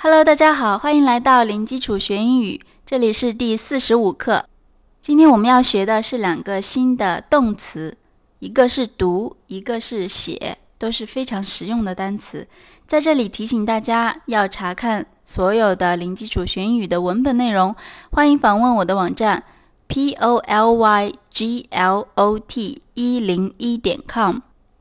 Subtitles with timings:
[0.00, 4.44] Hello，大家好，欢迎来到零基础学英语，这里是第四十五课。
[5.02, 7.96] 今天我们要学的是两个新的动词，
[8.38, 12.46] 一个是读，一个是写，都是非常实用的单词。
[12.86, 17.74] 在这里提醒大家，要查看所有的零基础学英语的文本内容，
[18.12, 19.42] 欢迎访问我的网站
[19.88, 24.36] p o l y g l o t 一零一点 com，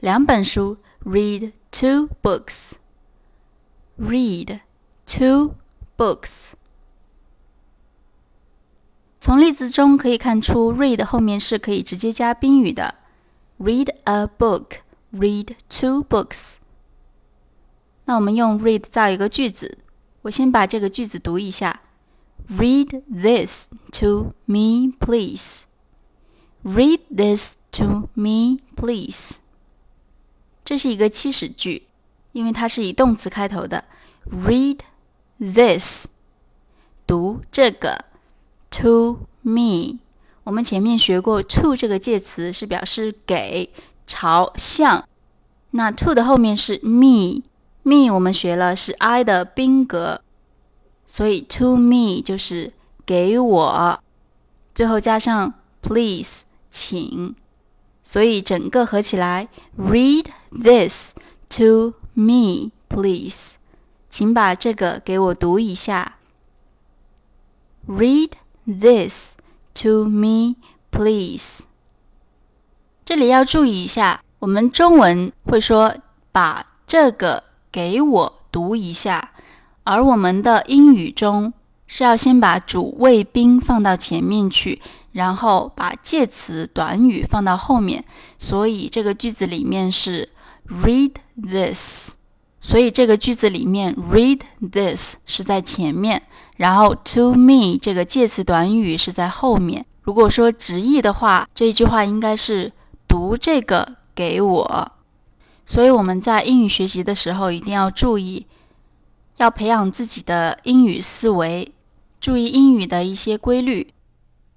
[0.00, 2.78] 两本书，read two books，read
[5.04, 5.54] two
[5.98, 6.54] books。
[9.20, 12.94] 从例子中可以看出，read 后面是可以直接加宾语的
[13.58, 16.54] ，read a book，read two books。
[18.06, 19.78] 那我们用 read 造一个句子。
[20.22, 21.80] 我先把这个句子读一下
[22.48, 25.64] ：Read this to me, please.
[26.64, 29.36] Read this to me, please.
[30.64, 31.86] 这是一个祈使句，
[32.32, 33.84] 因为它是以动词开头的。
[34.30, 34.78] Read
[35.38, 36.06] this，
[37.06, 38.06] 读这个
[38.70, 39.98] ，to me。
[40.44, 43.70] 我们前面学过，to 这个介词是表示给、
[44.06, 45.06] 朝向。
[45.70, 47.42] 那 to 的后面是 me。
[47.84, 50.22] Me 我们学了是 I 的宾格，
[51.06, 52.72] 所以 to me 就是
[53.06, 54.00] 给我，
[54.74, 57.36] 最后加上 please 请，
[58.02, 61.14] 所以整个合起来 read this
[61.50, 63.56] to me please，
[64.08, 66.16] 请把这个给我读一下。
[67.86, 68.30] Read
[68.64, 69.36] this
[69.74, 70.56] to me
[70.90, 71.64] please。
[73.04, 75.94] 这里要注意一下，我们中文会说
[76.32, 77.44] 把这个。
[77.74, 79.32] 给我读一下，
[79.82, 81.52] 而我们的英语中
[81.88, 84.80] 是要先把主谓宾放到前面去，
[85.10, 88.04] 然后把介词短语放到后面。
[88.38, 90.28] 所以这个句子里面是
[90.68, 92.14] read this，
[92.60, 96.22] 所以这个句子里面 read this 是在前面，
[96.56, 99.84] 然后 to me 这个介词短语是在后面。
[100.02, 102.70] 如果说直译的话，这句话应该是
[103.08, 104.92] 读这个给我。
[105.66, 108.46] 所以我们在英语学习的时候一定要注意，
[109.36, 111.72] 要培养自己的英语思维，
[112.20, 113.92] 注意英语的一些规律。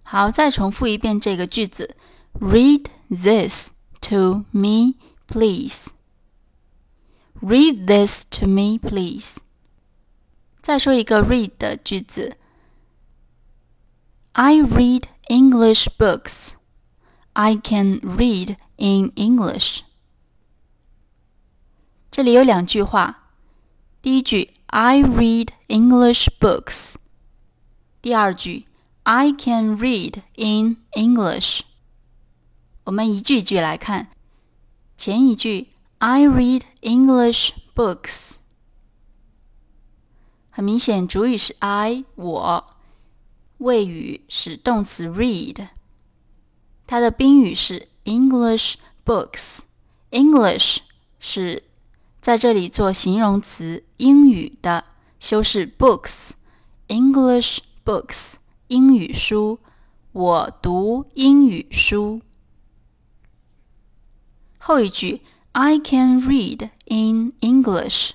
[0.03, 1.95] 好，再重复一遍这个句子
[2.39, 4.95] ：Read this to me,
[5.27, 5.87] please.
[7.41, 9.37] Read this to me, please.
[10.61, 12.35] 再说一个 read 的句子
[14.33, 16.51] ：I read English books.
[17.33, 19.81] I can read in English.
[22.09, 23.29] 这里有两句话，
[24.01, 26.95] 第一句 I read English books，
[28.01, 28.65] 第二句
[29.03, 31.61] I can read in English。
[32.85, 34.07] 我们一句一句来看，
[34.97, 35.67] 前一句
[35.99, 38.37] I read English books，
[40.49, 42.73] 很明显主语是 I 我，
[43.57, 45.67] 谓语是动词 read，
[46.87, 48.75] 它的宾语是 English
[49.05, 50.79] books，English
[51.19, 51.66] 是。
[52.27, 54.83] 在这里做形容词英语的
[55.17, 58.33] 修饰 books，English books
[58.67, 59.59] 英语书，
[60.11, 62.21] 我读英语书。
[64.57, 65.21] 后一句
[65.53, 68.11] I can read in English，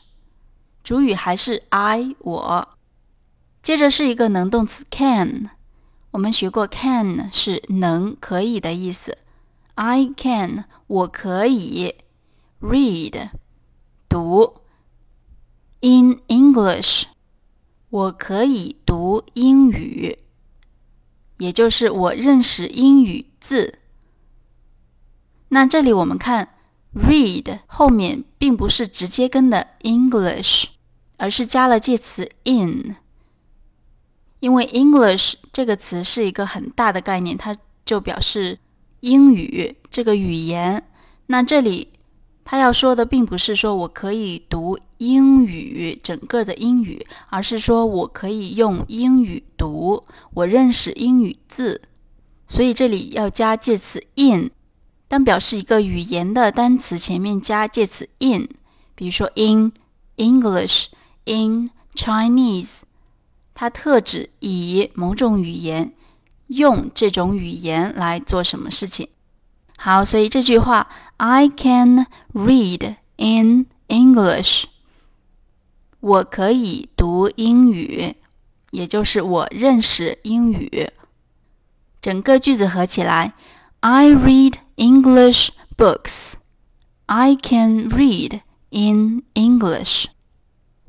[0.84, 2.68] 主语还是 I 我。
[3.62, 5.48] 接着是一个能动词 can，
[6.10, 9.16] 我们学过 can 是能可以的意思
[9.76, 11.94] ，I can 我可以
[12.60, 13.31] read。
[14.12, 14.61] 读
[15.81, 17.05] in English，
[17.88, 20.19] 我可以读英语，
[21.38, 23.79] 也就是我认识英语字。
[25.49, 26.50] 那这里我们看
[26.94, 30.67] read 后面并不是直接跟的 English，
[31.17, 32.97] 而是加了介词 in，
[34.41, 37.56] 因为 English 这个词是一个很大的概念，它
[37.87, 38.59] 就表示
[39.00, 40.87] 英语这个语言。
[41.25, 41.88] 那这里
[42.44, 50.04] 他要说的并不是说我可以读英语整个的英语，而是说我可以用英语读，
[50.34, 51.82] 我认识英语字。
[52.48, 54.50] 所以这里要加介词 in，
[55.08, 58.48] 当表示一个语言的单词前面加介词 in，
[58.94, 59.72] 比如说 in
[60.16, 62.80] English，in Chinese，
[63.54, 65.94] 它特指以某种语言
[66.48, 69.08] 用这种语言来做什么事情。
[69.84, 74.67] 好，所以这句话 I can read in English，
[75.99, 78.14] 我可以读英语，
[78.70, 80.93] 也就是我认识英语。
[82.00, 83.32] 整个句子合起来
[83.81, 86.35] ，I read English books.
[87.06, 90.05] I can read in English.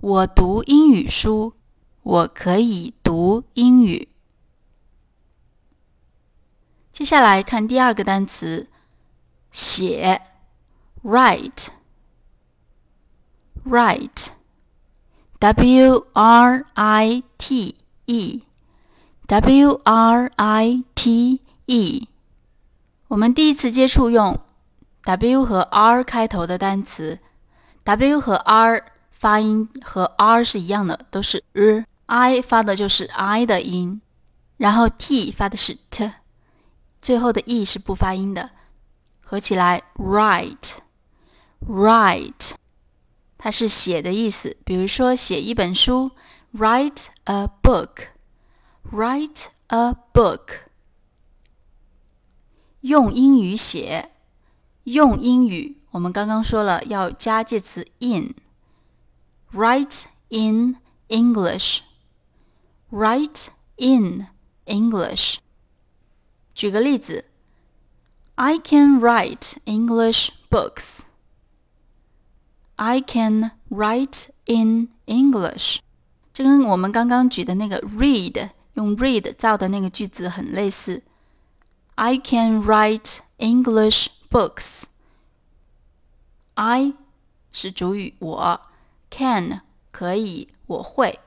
[0.01, 1.55] 我读英语书，
[2.03, 4.09] 我可以读英语。
[6.91, 8.69] 接下来看第二个单词。
[9.53, 10.19] 写
[11.03, 11.67] ，write,
[13.63, 14.29] write,
[15.37, 17.75] w r i t
[18.07, 18.41] e,
[19.27, 22.07] w r i t e。
[23.07, 24.39] 我们第一次接触用
[25.03, 27.19] w 和 r 开头的单词
[27.83, 34.01] ，w 和 r 发音和 r 是一样的，都是 r，i 发的就是 i 的音，
[34.57, 36.11] 然后 t 发的是 t，
[36.99, 38.49] 最后的 e 是不发音的。
[39.25, 42.51] 合起来，write，write，
[43.37, 44.57] 它是写的意思。
[44.65, 46.11] 比如说，写一本书
[46.53, 50.65] ，write a book，write a book。
[52.81, 54.11] 用英语写，
[54.83, 60.77] 用英语，我们刚刚说了要加介词 in，write in
[61.07, 63.47] English，write
[63.77, 64.27] in
[64.65, 65.37] English。
[66.53, 67.29] 举个例子。
[68.36, 71.00] I can write English books.
[72.76, 75.80] I can write in English.
[76.32, 81.02] 这跟我们刚刚举的那个 read 用 read 造的那个句子很类似。
[81.96, 84.84] I can write English books.
[86.54, 86.94] I
[87.50, 88.60] 是主语，我
[89.10, 91.18] can 可以，我会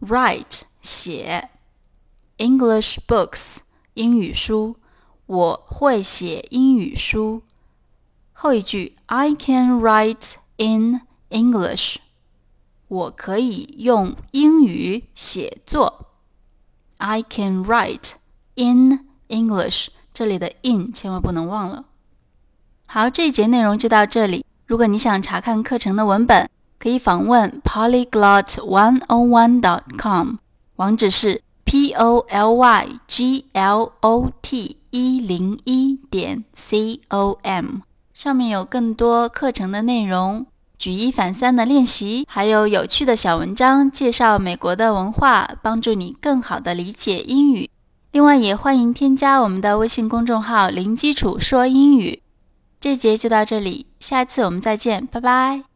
[0.00, 1.50] write 写
[2.36, 3.58] English books
[3.94, 4.76] 英语书。
[5.27, 7.43] 我会写英语书。
[8.33, 11.97] 后一句，I can write in English。
[12.87, 16.07] 我可以用英语写作。
[16.97, 18.13] I can write
[18.55, 19.89] in English。
[20.13, 21.83] 这里的 in 千万不能忘了。
[22.85, 24.45] 好，这一节内容就到这里。
[24.65, 26.49] 如果你想查看课程的文本，
[26.79, 30.37] 可以访问 polyglot one on one dot com，
[30.77, 34.76] 网址是 p o l y g l o t。
[34.89, 37.81] 一零一点 com
[38.13, 40.47] 上面有更多课程的内容，
[40.77, 47.69] 举一反三的练习，还有有趣的小文章介绍美国的文化，帮助你更好的理解英语。
[48.11, 52.23] 另外，也欢迎添加我们的微信公众号“零基础说英语”。
[52.81, 55.66] 这节就到这里，下次我们再见，拜拜。